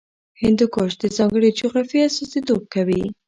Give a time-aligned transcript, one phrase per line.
[0.41, 3.03] هندوکش د ځانګړې جغرافیې استازیتوب کوي.